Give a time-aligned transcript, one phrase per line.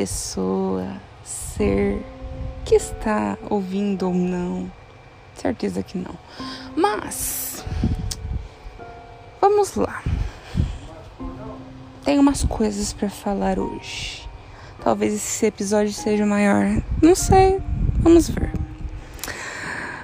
[0.00, 2.02] pessoa, ser
[2.64, 4.72] que está ouvindo ou não.
[5.34, 6.14] Certeza que não.
[6.74, 7.62] Mas
[9.38, 10.02] vamos lá.
[12.02, 14.26] Tem umas coisas para falar hoje.
[14.82, 16.82] Talvez esse episódio seja maior.
[17.02, 17.60] Não sei.
[17.98, 18.54] Vamos ver.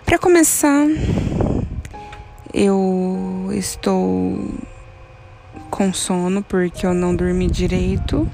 [0.04, 0.85] Para começar,
[2.53, 4.46] eu estou
[5.71, 8.31] com sono porque eu não dormi direito.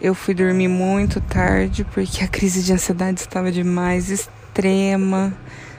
[0.00, 5.36] Eu fui dormir muito tarde porque a crise de ansiedade estava demais, extrema.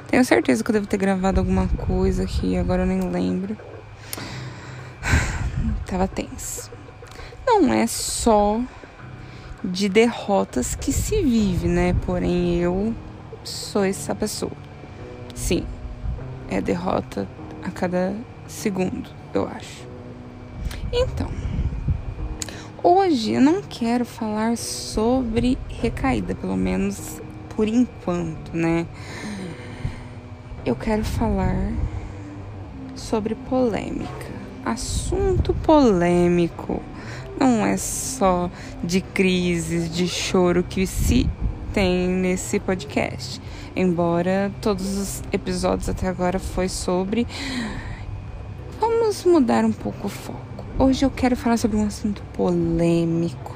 [0.10, 3.55] Tenho certeza que eu devo ter gravado alguma coisa aqui, agora eu nem lembro.
[5.88, 6.70] Tava tenso.
[7.48, 8.60] Não é só
[9.63, 11.96] de derrotas que se vive, né?
[12.05, 12.94] Porém, eu
[13.46, 14.52] sou essa pessoa.
[15.34, 15.66] Sim,
[16.49, 17.26] é derrota
[17.63, 18.13] a cada
[18.49, 19.88] segundo, eu acho.
[20.91, 21.32] Então,
[22.84, 27.21] hoje eu não quero falar sobre recaída, pelo menos
[27.55, 28.86] por enquanto, né?
[30.66, 31.71] Eu quero falar
[32.96, 34.27] sobre polêmica.
[34.66, 36.82] Assunto polêmico.
[37.40, 38.49] Não é só
[38.84, 41.30] de crises, de choro que se
[41.74, 43.41] tem nesse podcast.
[43.76, 47.26] Embora todos os episódios até agora foi sobre
[48.80, 50.49] vamos mudar um pouco o foco.
[50.82, 53.54] Hoje eu quero falar sobre um assunto polêmico.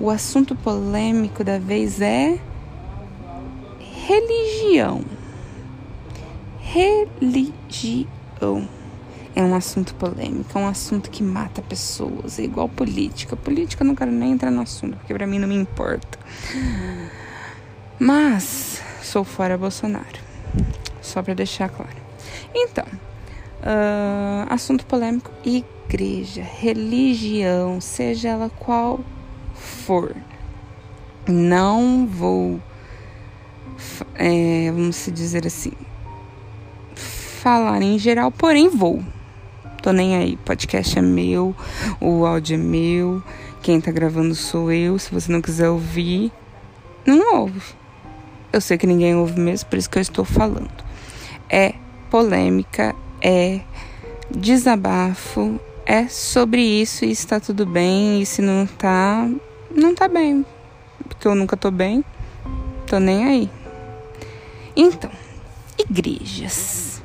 [0.00, 2.40] O assunto polêmico da vez é
[3.78, 5.04] religião.
[6.58, 8.68] Religião
[9.36, 13.36] é um assunto polêmico, é um assunto que mata pessoas, é igual política.
[13.36, 16.18] Política eu não quero nem entrar no assunto, porque para mim não me importa.
[18.00, 20.18] Mas sou fora Bolsonaro,
[21.00, 21.96] só para deixar claro.
[22.52, 25.30] Então, uh, assunto polêmico:
[25.88, 29.00] igreja, religião, seja ela qual
[29.54, 30.14] for.
[31.28, 32.60] Não vou,
[34.14, 35.72] é, vamos dizer assim,
[36.94, 39.02] falar em geral, porém vou.
[39.82, 41.54] Tô nem aí, podcast é meu,
[42.00, 43.22] o áudio é meu,
[43.62, 44.98] quem tá gravando sou eu.
[44.98, 46.32] Se você não quiser ouvir,
[47.04, 47.62] não ouve.
[48.52, 50.84] Eu sei que ninguém ouve mesmo, por isso que eu estou falando.
[51.48, 51.74] É
[52.10, 53.60] polêmica, é
[54.30, 58.20] desabafo, é sobre isso e está tudo bem.
[58.20, 59.28] E se não tá,
[59.70, 60.44] não tá bem.
[61.08, 62.04] Porque eu nunca tô bem,
[62.86, 63.50] tô nem aí.
[64.76, 65.10] Então,
[65.78, 67.00] igrejas.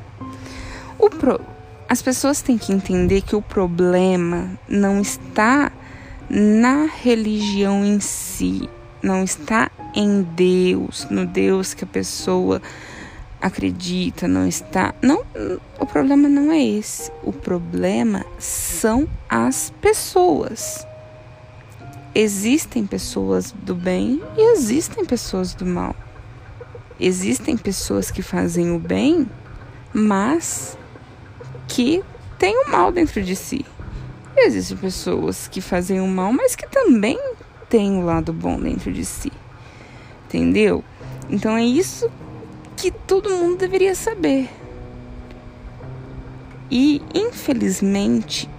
[0.98, 1.40] O pro...
[1.88, 5.72] As pessoas têm que entender que o problema não está
[6.30, 8.70] na religião em si,
[9.04, 12.62] não está em Deus, no Deus que a pessoa
[13.42, 14.94] acredita, não está.
[15.02, 15.26] Não,
[15.80, 17.12] o problema não é esse.
[17.24, 20.86] O problema são as pessoas.
[22.14, 25.96] Existem pessoas do bem e existem pessoas do mal.
[27.00, 29.28] Existem pessoas que fazem o bem,
[29.92, 30.78] mas
[31.68, 32.04] que
[32.38, 33.66] têm o mal dentro de si.
[34.38, 37.20] existem pessoas que fazem o mal, mas que também
[37.70, 39.32] têm o lado bom dentro de si.
[40.26, 40.84] Entendeu?
[41.30, 42.12] Então é isso
[42.82, 44.50] que todo mundo deveria saber.
[46.72, 48.50] E, infelizmente,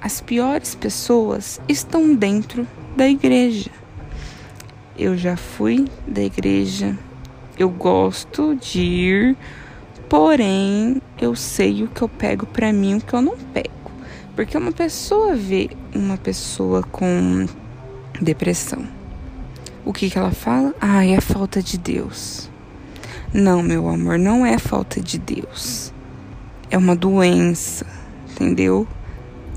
[0.00, 2.66] as piores pessoas estão dentro
[2.96, 3.70] da igreja.
[4.98, 6.98] Eu já fui da igreja,
[7.56, 9.36] eu gosto de ir,
[10.08, 13.92] porém eu sei o que eu pego para mim o que eu não pego.
[14.34, 17.46] Porque uma pessoa vê uma pessoa com
[18.20, 18.84] depressão.
[19.84, 20.74] O que, que ela fala?
[20.80, 22.50] Ah, é falta de Deus.
[23.32, 25.92] Não, meu amor, não é falta de Deus.
[26.70, 27.86] É uma doença,
[28.30, 28.86] entendeu?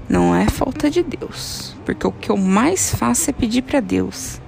[0.09, 1.76] Não é falta de Deus.
[1.86, 4.42] Porque o que eu mais faço é pedir para Deus.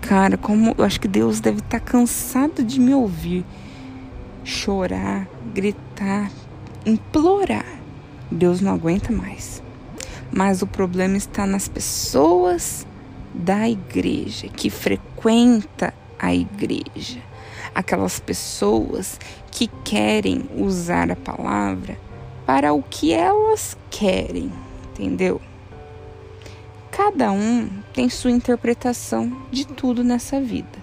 [0.00, 3.44] Cara, como eu acho que Deus deve estar tá cansado de me ouvir
[4.44, 6.30] chorar, gritar,
[6.86, 7.66] implorar.
[8.30, 9.62] Deus não aguenta mais.
[10.30, 12.86] Mas o problema está nas pessoas
[13.34, 17.31] da igreja, que frequenta a igreja.
[17.74, 19.18] Aquelas pessoas
[19.50, 21.98] que querem usar a palavra
[22.46, 24.52] para o que elas querem,
[24.90, 25.40] entendeu?
[26.90, 30.78] Cada um tem sua interpretação de tudo nessa vida.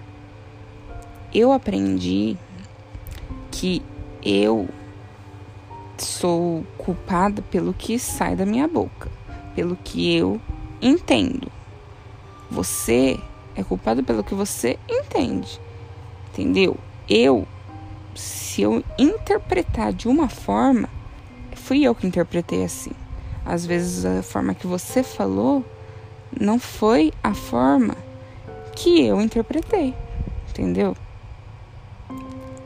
[1.32, 2.36] Eu aprendi
[3.52, 3.80] que
[4.22, 4.68] eu
[5.96, 9.10] sou culpada pelo que sai da minha boca,
[9.54, 10.40] pelo que eu
[10.82, 11.50] entendo.
[12.50, 13.20] Você
[13.54, 15.60] é culpado pelo que você entende.
[16.40, 16.78] Entendeu?
[17.06, 17.46] Eu,
[18.14, 20.88] se eu interpretar de uma forma,
[21.54, 22.92] fui eu que interpretei assim.
[23.44, 25.62] Às vezes a forma que você falou
[26.40, 27.94] não foi a forma
[28.74, 29.94] que eu interpretei,
[30.48, 30.96] entendeu?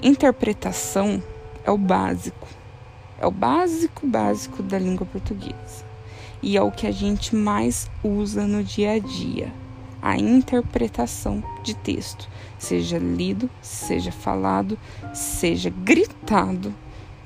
[0.01, 1.21] Interpretação
[1.65, 2.47] é o básico,
[3.19, 5.85] é o básico básico da língua portuguesa
[6.41, 9.64] e é o que a gente mais usa no dia a dia.
[10.07, 12.29] A interpretação de texto,
[12.59, 14.79] seja lido, seja falado,
[15.15, 16.75] seja gritado,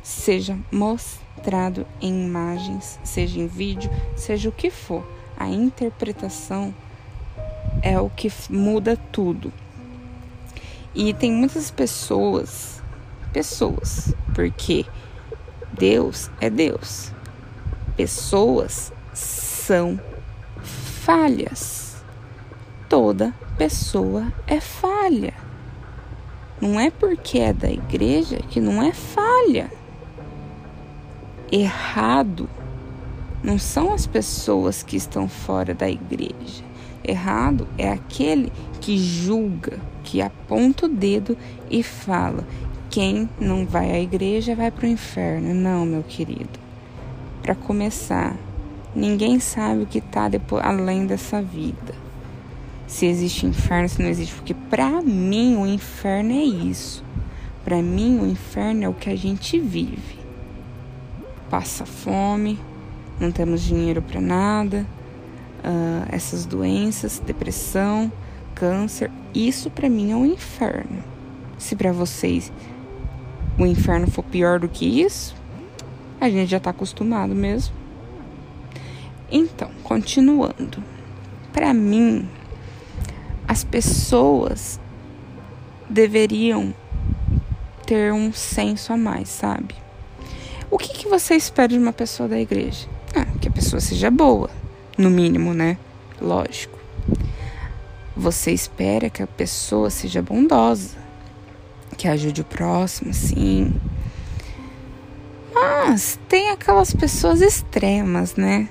[0.01, 5.05] seja mostrado em imagens, seja em vídeo, seja o que for.
[5.37, 6.73] A interpretação
[7.83, 9.53] é o que muda tudo.
[10.95, 12.81] E tem muitas pessoas,
[13.33, 14.87] pessoas, porque
[15.73, 17.11] Deus é Deus.
[17.97, 20.01] Pessoas são
[21.05, 21.78] falhas.
[22.89, 25.35] Toda pessoa é falha.
[26.59, 29.71] Não é porque é da igreja que não é falha.
[31.53, 32.49] Errado
[33.43, 36.65] não são as pessoas que estão fora da igreja.
[37.05, 38.51] Errado é aquele
[38.81, 41.37] que julga, que aponta o dedo
[41.71, 42.43] e fala:
[42.89, 45.53] quem não vai à igreja vai para o inferno.
[45.53, 46.59] Não, meu querido.
[47.43, 48.35] Para começar,
[48.95, 50.31] ninguém sabe o que está
[50.63, 51.98] além dessa vida.
[52.89, 57.05] Se existe inferno, se não existe, porque para mim o inferno é isso.
[57.63, 60.19] Para mim o inferno é o que a gente vive.
[61.51, 62.59] Passa fome,
[63.21, 64.87] não temos dinheiro para nada,
[65.59, 68.11] uh, essas doenças, depressão,
[68.55, 71.05] câncer, isso para mim é um inferno.
[71.59, 72.51] Se para vocês
[73.59, 75.37] o inferno for pior do que isso,
[76.19, 77.75] a gente já está acostumado mesmo.
[79.31, 80.83] Então, continuando.
[81.53, 82.27] Para mim,
[83.49, 84.79] as pessoas
[85.89, 86.75] deveriam
[87.87, 89.75] ter um senso a mais, sabe?
[90.71, 92.87] O que, que você espera de uma pessoa da igreja?
[93.17, 94.51] Ah, que a pessoa seja boa,
[94.99, 95.79] no mínimo, né?
[96.21, 96.79] Lógico.
[98.15, 100.99] Você espera que a pessoa seja bondosa,
[101.97, 103.73] que ajude o próximo, sim.
[105.55, 108.69] Mas tem aquelas pessoas extremas, né?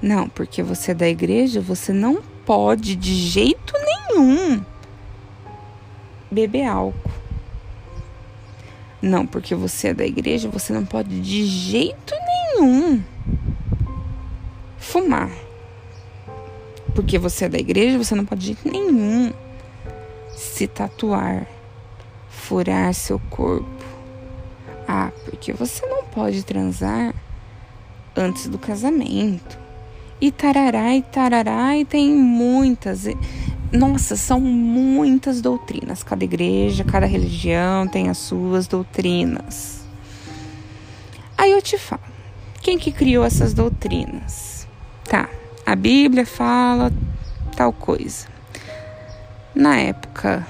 [0.00, 4.64] Não, porque você é da igreja, você não pode de jeito nenhum
[6.30, 7.10] beber álcool.
[9.02, 12.14] Não, porque você é da igreja, você não pode de jeito
[12.56, 13.04] nenhum
[14.78, 15.30] fumar.
[16.94, 19.30] Porque você é da igreja, você não pode de jeito nenhum
[20.34, 21.46] se tatuar,
[22.30, 23.68] furar seu corpo.
[24.88, 27.14] Ah, porque você não pode transar
[28.16, 29.67] antes do casamento.
[30.20, 33.04] E tarará e tarará, e tem muitas.
[33.72, 36.02] Nossa, são muitas doutrinas.
[36.02, 39.84] Cada igreja, cada religião tem as suas doutrinas.
[41.36, 42.02] Aí eu te falo,
[42.60, 44.66] quem que criou essas doutrinas?
[45.04, 45.28] Tá,
[45.64, 46.92] a Bíblia fala
[47.56, 48.26] tal coisa.
[49.54, 50.44] Na época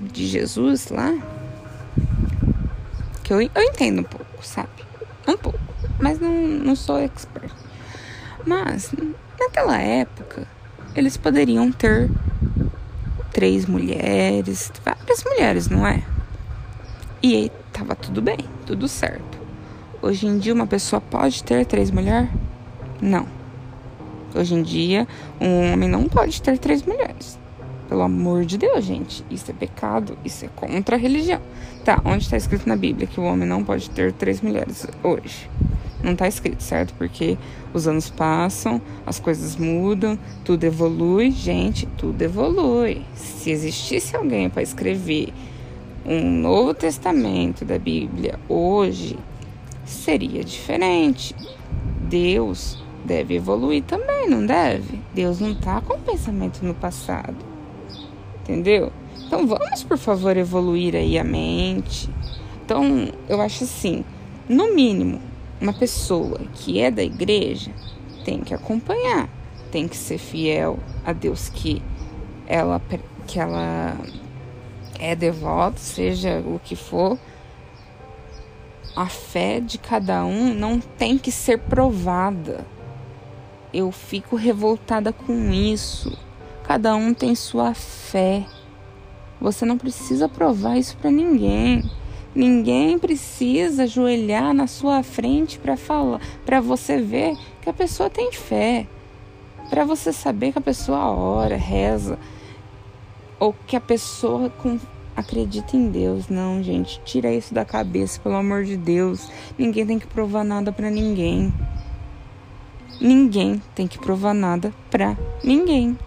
[0.00, 1.12] de Jesus lá,
[3.24, 4.68] que eu, eu entendo um pouco, sabe?
[5.26, 5.58] Um pouco,
[5.98, 7.59] mas não, não sou expert.
[8.46, 8.92] Mas,
[9.38, 10.46] naquela época,
[10.94, 12.10] eles poderiam ter
[13.32, 16.02] três mulheres, várias mulheres, não é?
[17.22, 19.38] E tava tudo bem, tudo certo.
[20.02, 22.30] Hoje em dia, uma pessoa pode ter três mulheres?
[23.00, 23.26] Não.
[24.34, 25.06] Hoje em dia,
[25.40, 27.38] um homem não pode ter três mulheres.
[27.88, 29.24] Pelo amor de Deus, gente.
[29.28, 31.40] Isso é pecado, isso é contra a religião.
[31.84, 35.50] Tá, onde está escrito na Bíblia que o homem não pode ter três mulheres hoje?
[36.02, 36.94] Não está escrito, certo?
[36.94, 37.36] Porque
[37.74, 41.30] os anos passam, as coisas mudam, tudo evolui.
[41.30, 43.02] Gente, tudo evolui.
[43.14, 45.32] Se existisse alguém para escrever
[46.04, 49.18] um Novo Testamento da Bíblia hoje,
[49.84, 51.34] seria diferente.
[52.08, 55.00] Deus deve evoluir também, não deve?
[55.14, 57.36] Deus não está com pensamento no passado.
[58.42, 58.90] Entendeu?
[59.26, 62.08] Então vamos, por favor, evoluir aí a mente.
[62.64, 64.04] Então, eu acho assim,
[64.48, 65.20] no mínimo,
[65.60, 67.70] uma pessoa que é da igreja
[68.24, 69.28] tem que acompanhar,
[69.70, 71.82] tem que ser fiel a Deus que
[72.46, 72.80] ela
[73.26, 73.96] que ela
[74.98, 77.18] é devota, seja o que for.
[78.96, 82.66] A fé de cada um não tem que ser provada.
[83.72, 86.18] Eu fico revoltada com isso.
[86.64, 88.44] Cada um tem sua fé.
[89.40, 91.88] Você não precisa provar isso para ninguém.
[92.34, 98.30] Ninguém precisa ajoelhar na sua frente para falar, para você ver que a pessoa tem
[98.30, 98.86] fé,
[99.68, 102.18] para você saber que a pessoa ora, reza,
[103.38, 104.52] ou que a pessoa
[105.16, 106.28] acredita em Deus.
[106.28, 109.28] Não, gente, tira isso da cabeça, pelo amor de Deus.
[109.58, 111.52] Ninguém tem que provar nada para ninguém.
[113.00, 115.98] ninguém tem que provar nada para ninguém.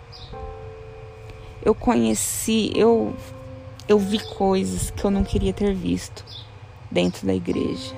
[1.65, 3.13] Eu conheci, eu
[3.93, 6.25] eu vi coisas que eu não queria ter visto
[6.89, 7.93] dentro da igreja.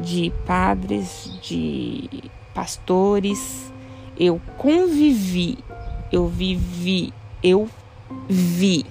[0.00, 2.08] De padres, de
[2.52, 3.72] pastores,
[4.18, 5.58] eu convivi,
[6.10, 7.70] eu vivi, eu
[8.28, 8.84] vi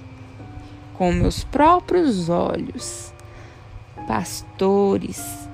[0.94, 3.14] com meus próprios olhos
[4.08, 5.50] pastores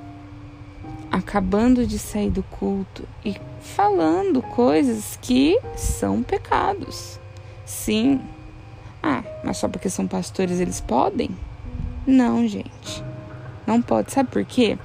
[1.12, 7.20] acabando de sair do culto e falando coisas que são pecados.
[7.66, 8.22] Sim.
[9.08, 11.30] Ah, mas só porque são pastores eles podem?
[12.08, 13.04] Não, gente.
[13.68, 14.12] Não pode.
[14.12, 14.80] Sabe por quê?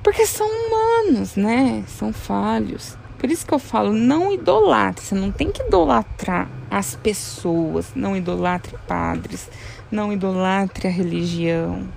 [0.00, 1.82] Porque são humanos, né?
[1.88, 2.96] São falhos.
[3.18, 5.04] Por isso que eu falo, não idolatre.
[5.04, 7.90] Você não tem que idolatrar as pessoas.
[7.96, 9.50] Não idolatre padres.
[9.90, 11.88] Não idolatre a religião.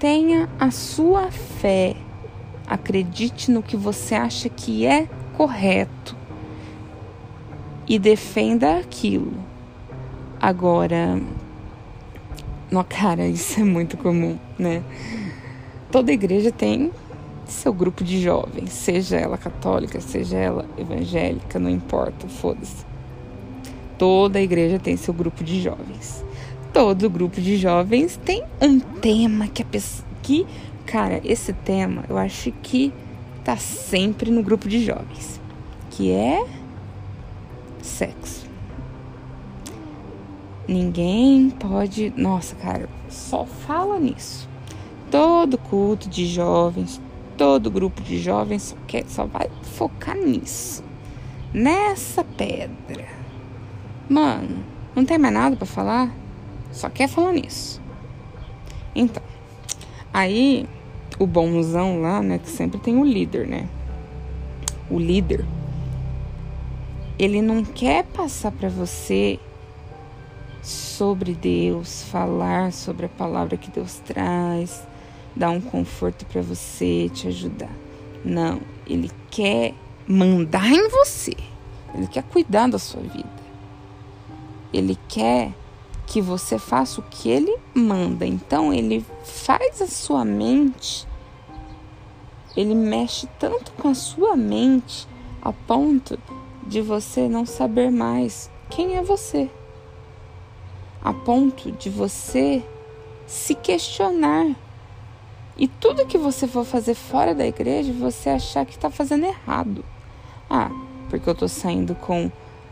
[0.00, 1.94] Tenha a sua fé.
[2.66, 6.16] Acredite no que você acha que é correto.
[7.86, 9.49] E defenda aquilo.
[10.40, 11.20] Agora,
[12.70, 14.82] no cara, isso é muito comum, né?
[15.92, 16.90] Toda igreja tem
[17.44, 22.86] seu grupo de jovens, seja ela católica, seja ela evangélica, não importa, foda-se.
[23.98, 26.24] Toda igreja tem seu grupo de jovens.
[26.72, 30.46] Todo grupo de jovens tem um tema que a pessoa que,
[30.86, 32.94] cara, esse tema eu acho que
[33.44, 35.38] tá sempre no grupo de jovens,
[35.90, 36.46] que é
[37.82, 38.49] sexo.
[40.70, 44.48] Ninguém pode, nossa, cara, só fala nisso.
[45.10, 47.02] Todo culto de jovens,
[47.36, 50.84] todo grupo de jovens só, quer, só vai focar nisso.
[51.52, 53.08] Nessa pedra.
[54.08, 54.62] Mano,
[54.94, 56.14] não tem mais nada para falar?
[56.70, 57.82] Só quer falar nisso.
[58.94, 59.24] Então,
[60.14, 60.68] aí
[61.18, 63.68] o bonzão lá, né, que sempre tem o líder, né?
[64.88, 65.44] O líder.
[67.18, 69.40] Ele não quer passar para você
[70.62, 74.86] sobre Deus, falar sobre a palavra que Deus traz,
[75.34, 77.70] dar um conforto para você, te ajudar.
[78.24, 79.74] Não, ele quer
[80.06, 81.34] mandar em você.
[81.94, 83.40] Ele quer cuidar da sua vida.
[84.72, 85.52] Ele quer
[86.06, 88.26] que você faça o que ele manda.
[88.26, 91.06] Então ele faz a sua mente,
[92.56, 95.06] ele mexe tanto com a sua mente
[95.40, 96.18] a ponto
[96.66, 99.48] de você não saber mais quem é você.
[101.02, 102.62] A ponto de você
[103.26, 104.54] se questionar
[105.56, 109.84] e tudo que você for fazer fora da igreja, você achar que está fazendo errado.
[110.48, 110.70] Ah,
[111.08, 112.30] porque eu estou saindo com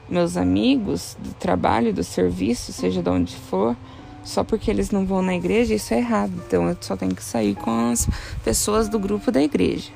[0.08, 3.76] meus amigos do trabalho, do serviço, seja de onde for,
[4.24, 6.32] só porque eles não vão na igreja, isso é errado.
[6.46, 8.08] Então eu só tenho que sair com as
[8.42, 9.90] pessoas do grupo da igreja.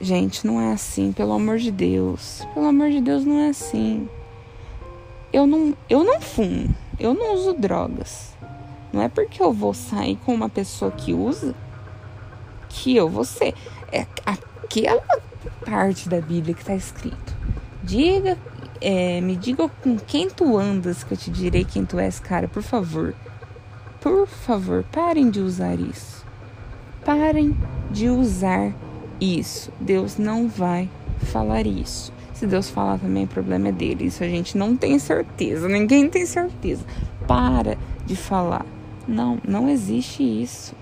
[0.00, 2.46] Gente, não é assim, pelo amor de Deus.
[2.54, 4.08] Pelo amor de Deus, não é assim.
[5.32, 8.32] Eu não, eu não fumo, eu não uso drogas.
[8.92, 11.54] Não é porque eu vou sair com uma pessoa que usa
[12.68, 13.54] que eu vou ser.
[13.90, 15.02] É aquela
[15.64, 17.36] parte da Bíblia que está escrito.
[17.82, 18.38] Diga,
[18.80, 22.46] é, me diga com quem tu andas que eu te direi quem tu és, cara,
[22.46, 23.14] por favor.
[24.00, 26.24] Por favor, parem de usar isso.
[27.04, 27.56] Parem
[27.90, 28.72] de usar
[29.20, 29.72] isso.
[29.80, 32.12] Deus não vai falar isso.
[32.42, 34.06] Se Deus falar também, o problema é dele.
[34.06, 35.68] Isso a gente não tem certeza.
[35.68, 36.84] Ninguém tem certeza.
[37.24, 38.66] Para de falar.
[39.06, 40.74] Não, não existe isso.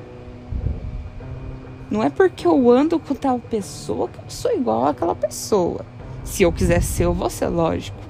[1.91, 5.85] Não é porque eu ando com tal pessoa que eu sou igual àquela pessoa.
[6.25, 8.01] Se eu quiser ser, eu vou ser, lógico.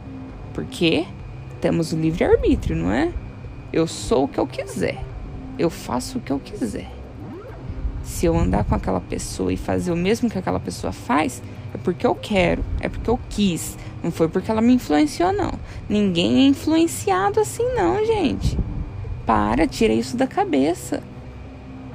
[0.55, 1.05] Porque
[1.61, 3.13] temos o livre-arbítrio, não é?
[3.73, 5.03] Eu sou o que eu quiser.
[5.59, 6.89] Eu faço o que eu quiser.
[8.05, 11.43] Se eu andar com aquela pessoa e fazer o mesmo que aquela pessoa faz,
[11.75, 13.77] é porque eu quero, é porque eu quis.
[14.03, 15.53] Não foi porque ela me influenciou, não.
[15.89, 18.59] Ninguém é influenciado assim, não, gente.
[19.27, 21.03] Para, tira isso da cabeça.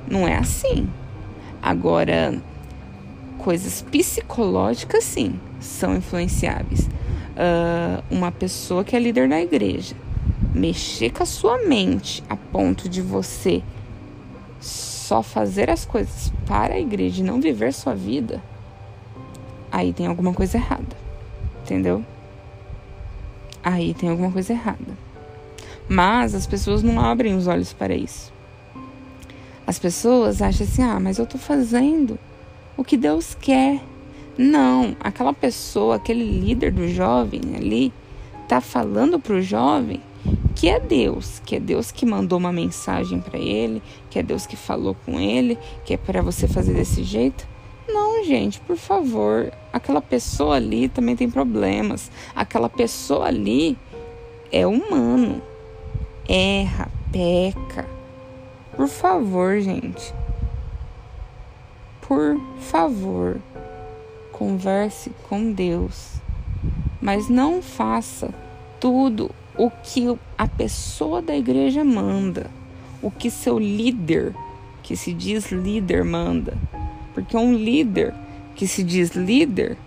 [0.09, 0.87] Não é assim.
[1.61, 2.39] Agora,
[3.37, 6.87] coisas psicológicas, sim, são influenciáveis.
[7.35, 9.95] Uh, uma pessoa que é líder da igreja
[10.53, 13.61] mexer com a sua mente a ponto de você
[14.59, 18.41] só fazer as coisas para a igreja e não viver sua vida,
[19.75, 20.95] aí tem alguma coisa errada.
[21.61, 22.03] Entendeu?
[23.61, 25.05] Aí tem alguma coisa errada.
[25.89, 28.31] Mas as pessoas não abrem os olhos para isso.
[29.67, 32.17] As pessoas acham assim: ah, mas eu estou fazendo
[32.77, 33.81] o que Deus quer.
[34.37, 37.91] Não, aquela pessoa, aquele líder do jovem ali,
[38.47, 40.01] tá falando para o jovem
[40.55, 44.47] que é Deus, que é Deus que mandou uma mensagem para ele, que é Deus
[44.47, 47.45] que falou com ele, que é para você fazer desse jeito.
[47.87, 49.51] Não, gente, por favor.
[49.71, 52.09] Aquela pessoa ali também tem problemas.
[52.35, 53.77] Aquela pessoa ali
[54.51, 55.41] é humano.
[56.27, 57.87] Erra, peca.
[58.75, 60.13] Por favor, gente.
[62.01, 63.39] Por favor,
[64.31, 66.13] converse com Deus.
[67.01, 68.33] Mas não faça
[68.79, 72.49] tudo o que a pessoa da igreja manda,
[73.01, 74.35] o que seu líder,
[74.83, 76.57] que se diz líder, manda.
[77.15, 78.13] Porque um líder
[78.55, 79.77] que se diz líder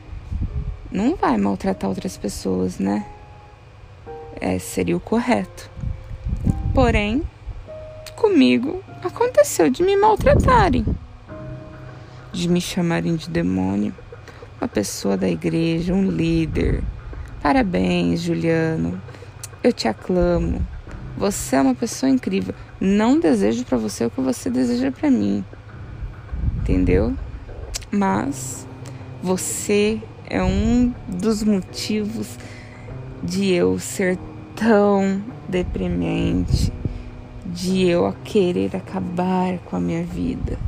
[0.90, 3.04] não vai maltratar outras pessoas, né?
[4.40, 5.70] É, seria o correto.
[6.74, 7.22] Porém,
[8.16, 10.86] comigo aconteceu de me maltratarem,
[12.32, 13.94] de me chamarem de demônio,
[14.58, 16.82] uma pessoa da igreja, um líder.
[17.42, 19.00] Parabéns, Juliano.
[19.62, 20.66] Eu te aclamo.
[21.16, 22.54] Você é uma pessoa incrível.
[22.80, 25.44] Não desejo para você o que você deseja para mim.
[26.68, 27.14] Entendeu?
[27.90, 28.66] Mas
[29.22, 32.38] você é um dos motivos
[33.22, 34.18] de eu ser
[34.54, 36.70] tão deprimente,
[37.46, 40.58] de eu querer acabar com a minha vida.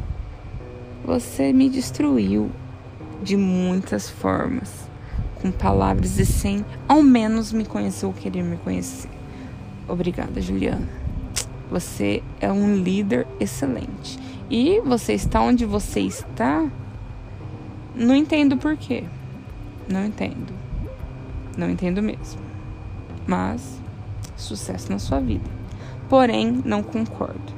[1.04, 2.50] Você me destruiu
[3.22, 4.88] de muitas formas,
[5.34, 9.10] com palavras e sem ao menos me conhecer ou querer me conhecer.
[9.86, 10.99] Obrigada, Juliana.
[11.70, 14.18] Você é um líder excelente.
[14.50, 16.68] E você está onde você está?
[17.94, 19.04] Não entendo por quê.
[19.88, 20.52] Não entendo.
[21.56, 22.40] Não entendo mesmo.
[23.26, 23.80] Mas
[24.36, 25.48] sucesso na sua vida.
[26.08, 27.52] Porém, não concordo.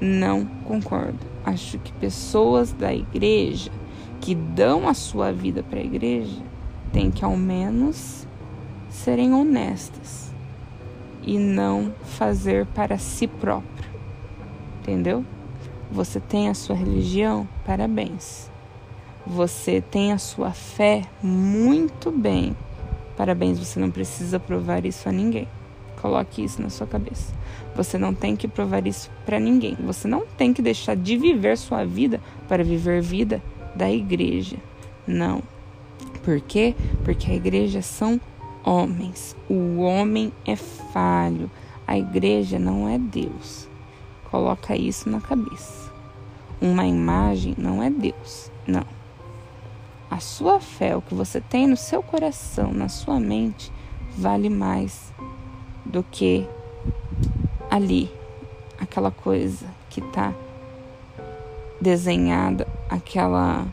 [0.00, 1.18] Não concordo.
[1.44, 3.72] Acho que pessoas da igreja
[4.20, 6.40] que dão a sua vida para a igreja
[6.92, 8.26] têm que ao menos
[8.88, 10.29] serem honestas
[11.22, 13.90] e não fazer para si próprio.
[14.80, 15.24] Entendeu?
[15.90, 17.48] Você tem a sua religião?
[17.64, 18.50] Parabéns.
[19.26, 21.02] Você tem a sua fé?
[21.22, 22.56] Muito bem.
[23.16, 25.46] Parabéns, você não precisa provar isso a ninguém.
[26.00, 27.34] Coloque isso na sua cabeça.
[27.76, 29.76] Você não tem que provar isso para ninguém.
[29.80, 33.42] Você não tem que deixar de viver sua vida para viver vida
[33.74, 34.56] da igreja.
[35.06, 35.42] Não.
[36.22, 36.74] Por quê?
[37.04, 38.20] Porque a igreja são
[38.64, 39.36] homens.
[39.48, 41.50] O homem é falho.
[41.86, 43.68] A igreja não é Deus.
[44.30, 45.90] Coloca isso na cabeça.
[46.60, 48.50] Uma imagem não é Deus.
[48.66, 48.84] Não.
[50.10, 53.72] A sua fé, o que você tem no seu coração, na sua mente,
[54.16, 55.12] vale mais
[55.84, 56.46] do que
[57.70, 58.10] ali,
[58.78, 60.34] aquela coisa que está
[61.80, 63.66] desenhada, aquela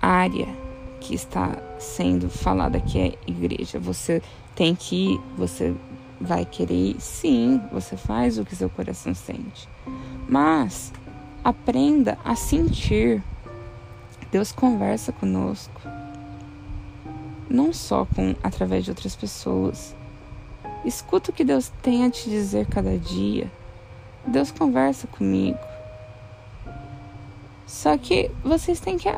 [0.00, 0.48] área
[1.00, 3.78] que está sendo falada que é igreja.
[3.78, 4.22] Você
[4.54, 5.74] tem que ir, você
[6.20, 9.68] vai querer ir, sim, você faz o que seu coração sente.
[10.28, 10.92] Mas
[11.44, 13.22] aprenda a sentir
[14.30, 15.80] Deus conversa conosco,
[17.48, 19.94] não só com através de outras pessoas.
[20.84, 23.50] Escuta o que Deus tem a te dizer cada dia.
[24.26, 25.58] Deus conversa comigo.
[27.66, 29.08] Só que vocês têm que.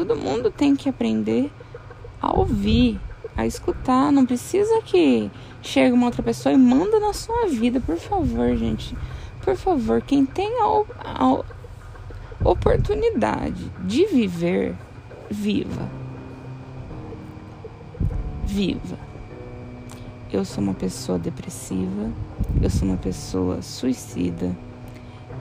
[0.00, 1.52] Todo mundo tem que aprender
[2.22, 2.98] a ouvir,
[3.36, 4.10] a escutar.
[4.10, 8.96] Não precisa que chegue uma outra pessoa e manda na sua vida, por favor, gente.
[9.42, 11.42] Por favor, quem tem a, a
[12.42, 14.74] oportunidade de viver,
[15.28, 15.86] viva.
[18.46, 18.98] Viva.
[20.32, 22.10] Eu sou uma pessoa depressiva,
[22.62, 24.56] eu sou uma pessoa suicida.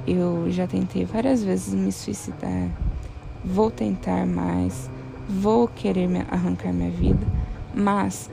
[0.05, 2.69] Eu já tentei várias vezes me suicidar.
[3.43, 4.89] Vou tentar mais,
[5.27, 7.25] vou querer arrancar minha vida,
[7.73, 8.29] mas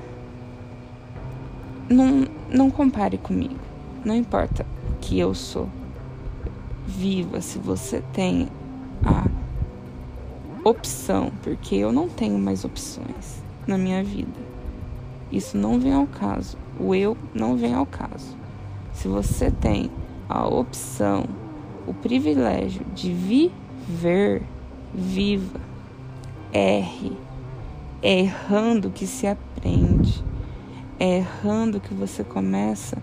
[1.88, 3.58] não, não compare comigo.
[4.04, 5.68] Não importa o que eu sou
[6.86, 8.48] viva, se você tem
[9.04, 9.26] a
[10.68, 14.56] opção, porque eu não tenho mais opções na minha vida.
[15.30, 16.56] Isso não vem ao caso.
[16.78, 18.36] O eu não vem ao caso.
[18.92, 19.90] Se você tem
[20.28, 21.24] a opção,
[21.86, 24.42] o privilégio de viver,
[24.94, 25.60] viva,
[26.52, 27.16] erre.
[28.02, 30.24] É errando que se aprende.
[30.98, 32.96] É errando que você começa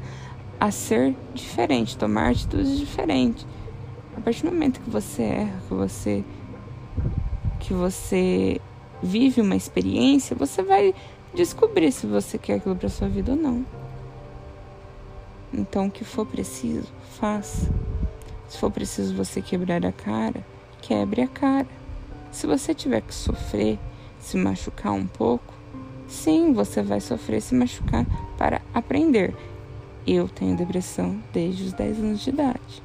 [0.59, 3.45] a ser diferente, tomar atitudes diferentes.
[4.15, 6.23] A partir do momento que você erra, que você
[7.59, 8.59] que você
[9.01, 10.93] vive uma experiência, você vai
[11.33, 13.65] descobrir se você quer aquilo para sua vida ou não.
[15.53, 16.87] Então, o que for preciso,
[17.19, 17.69] faça.
[18.47, 20.45] Se for preciso você quebrar a cara,
[20.83, 21.67] quebre a cara.
[22.31, 23.79] Se você tiver que sofrer,
[24.19, 25.53] se machucar um pouco,
[26.07, 28.05] sim, você vai sofrer, se machucar
[28.37, 29.35] para aprender.
[30.05, 32.83] Eu tenho depressão desde os 10 anos de idade.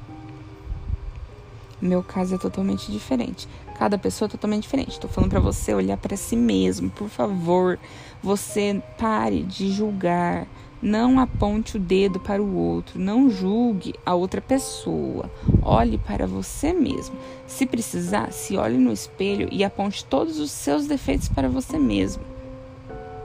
[1.81, 3.47] Meu caso é totalmente diferente.
[3.77, 4.91] Cada pessoa é totalmente diferente.
[4.91, 7.79] Estou falando para você olhar para si mesmo, por favor.
[8.21, 10.45] Você pare de julgar.
[10.81, 12.97] Não aponte o dedo para o outro.
[12.97, 15.29] Não julgue a outra pessoa.
[15.61, 17.15] Olhe para você mesmo.
[17.45, 22.23] Se precisar, se olhe no espelho e aponte todos os seus defeitos para você mesmo.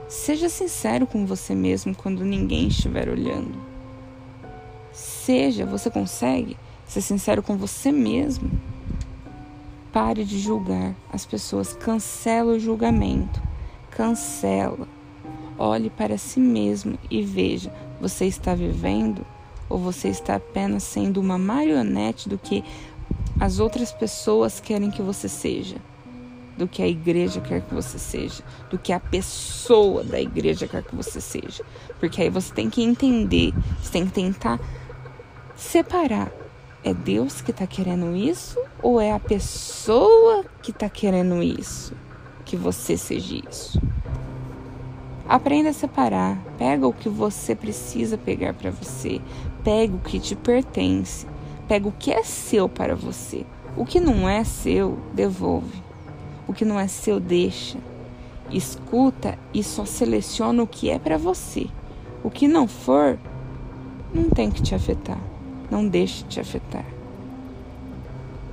[0.07, 3.55] Seja sincero com você mesmo quando ninguém estiver olhando.
[4.91, 8.51] Seja, você consegue ser sincero com você mesmo.
[9.91, 13.41] Pare de julgar as pessoas, cancela o julgamento,
[13.91, 14.87] cancela.
[15.57, 19.25] Olhe para si mesmo e veja: você está vivendo
[19.69, 22.63] ou você está apenas sendo uma marionete do que
[23.39, 25.77] as outras pessoas querem que você seja?
[26.57, 30.83] do que a igreja quer que você seja, do que a pessoa da igreja quer
[30.83, 31.63] que você seja.
[31.99, 34.59] Porque aí você tem que entender, você tem que tentar
[35.55, 36.31] separar.
[36.83, 41.93] É Deus que está querendo isso ou é a pessoa que está querendo isso?
[42.45, 43.81] Que você seja isso.
[45.27, 46.37] Aprenda a separar.
[46.57, 49.19] Pega o que você precisa pegar para você.
[49.63, 51.25] Pega o que te pertence.
[51.67, 53.45] Pega o que é seu para você.
[53.75, 55.83] O que não é seu, devolve.
[56.47, 57.79] O que não é seu, deixa.
[58.51, 61.67] Escuta e só seleciona o que é para você.
[62.23, 63.17] O que não for,
[64.13, 65.19] não tem que te afetar.
[65.71, 66.85] Não deixe te afetar.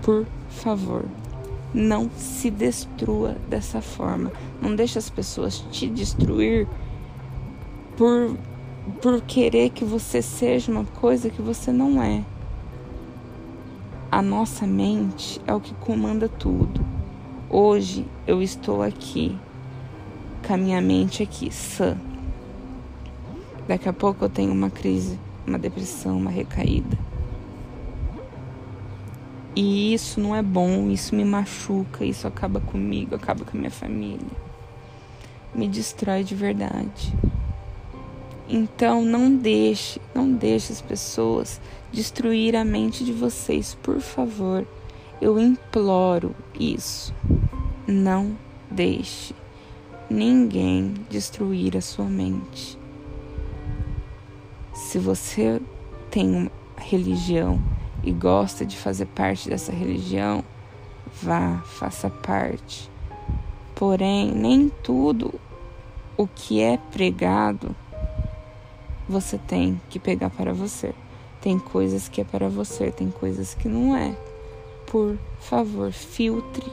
[0.01, 1.05] Por favor,
[1.75, 4.33] não se destrua dessa forma.
[4.61, 6.67] Não deixe as pessoas te destruir
[7.97, 8.37] por
[9.01, 12.25] por querer que você seja uma coisa que você não é.
[14.11, 16.85] A nossa mente é o que comanda tudo.
[17.49, 19.39] Hoje eu estou aqui,
[20.47, 21.97] com a minha mente aqui, sã.
[23.69, 26.99] Daqui a pouco eu tenho uma crise, uma depressão, uma recaída.
[29.55, 33.71] E isso não é bom, isso me machuca, isso acaba comigo, acaba com a minha
[33.71, 34.27] família.
[35.55, 37.13] Me destrói de verdade.
[38.49, 41.61] Então não deixe, não deixe as pessoas
[41.93, 44.67] destruir a mente de vocês, por favor.
[45.21, 47.15] Eu imploro isso.
[47.87, 48.37] Não
[48.71, 49.35] deixe
[50.09, 52.79] ninguém destruir a sua mente.
[54.75, 55.61] Se você
[56.11, 57.63] tem uma religião
[58.03, 60.45] e gosta de fazer parte dessa religião,
[61.23, 62.91] vá, faça parte.
[63.75, 65.35] Porém, nem tudo
[66.17, 67.75] o que é pregado
[69.09, 70.95] você tem que pegar para você.
[71.41, 74.15] Tem coisas que é para você, tem coisas que não é
[74.93, 76.71] por favor, filtre,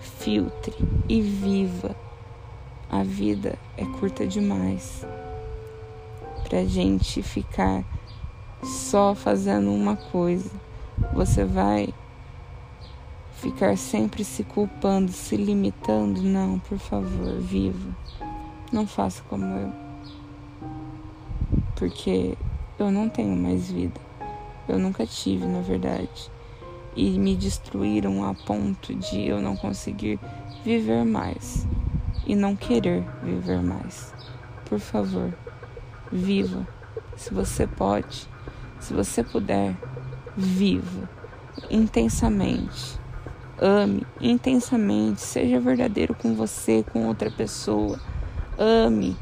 [0.00, 0.74] filtre
[1.08, 1.94] e viva.
[2.90, 5.06] A vida é curta demais
[6.42, 7.84] pra gente ficar
[8.62, 10.50] só fazendo uma coisa.
[11.12, 11.92] Você vai
[13.36, 16.22] ficar sempre se culpando, se limitando?
[16.22, 17.96] Não, por favor, viva.
[18.72, 19.72] Não faça como eu.
[21.76, 22.36] Porque
[22.78, 24.00] eu não tenho mais vida.
[24.68, 26.30] Eu nunca tive, na verdade
[26.94, 30.18] e me destruíram a ponto de eu não conseguir
[30.64, 31.66] viver mais
[32.26, 34.12] e não querer viver mais.
[34.66, 35.32] Por favor,
[36.10, 36.66] viva.
[37.16, 38.28] Se você pode,
[38.82, 39.76] se você puder,
[40.36, 41.08] viva
[41.70, 42.98] intensamente.
[43.60, 47.98] Ame intensamente, seja verdadeiro com você, com outra pessoa.
[48.58, 49.16] Ame.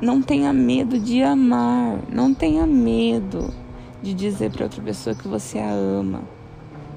[0.00, 3.54] Não tenha medo de amar, não tenha medo
[4.02, 6.20] de dizer para outra pessoa que você a ama.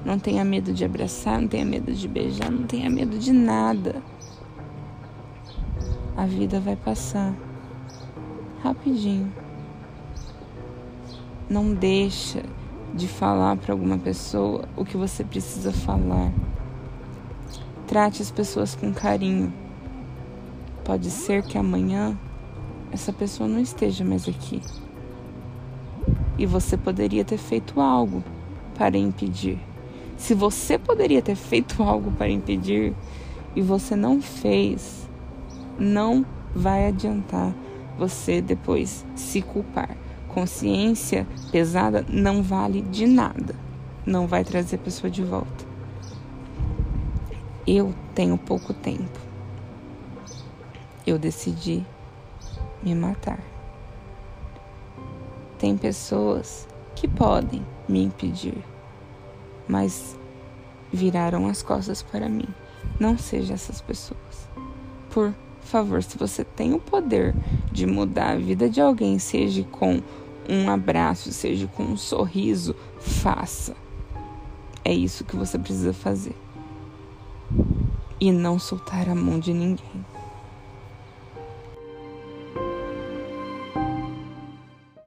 [0.04, 4.02] Não tenha medo de abraçar, não tenha medo de beijar, não tenha medo de nada.
[6.16, 7.34] A vida vai passar
[8.62, 9.45] rapidinho.
[11.48, 12.42] Não deixa
[12.92, 16.32] de falar para alguma pessoa o que você precisa falar.
[17.86, 19.52] Trate as pessoas com carinho.
[20.84, 22.18] Pode ser que amanhã
[22.90, 24.60] essa pessoa não esteja mais aqui.
[26.36, 28.24] E você poderia ter feito algo
[28.76, 29.58] para impedir.
[30.16, 32.92] Se você poderia ter feito algo para impedir
[33.54, 35.08] e você não fez,
[35.78, 37.54] não vai adiantar
[37.96, 39.96] você depois se culpar.
[40.36, 43.54] Consciência pesada não vale de nada.
[44.04, 45.64] Não vai trazer a pessoa de volta.
[47.66, 49.18] Eu tenho pouco tempo.
[51.06, 51.82] Eu decidi
[52.82, 53.40] me matar.
[55.58, 58.62] Tem pessoas que podem me impedir
[59.68, 60.16] mas
[60.92, 62.48] viraram as costas para mim.
[63.00, 64.48] Não seja essas pessoas.
[65.10, 67.34] Por favor, se você tem o poder
[67.72, 70.00] de mudar a vida de alguém, seja com
[70.48, 73.76] um abraço, seja com um sorriso, faça.
[74.84, 76.36] É isso que você precisa fazer.
[78.20, 80.04] E não soltar a mão de ninguém.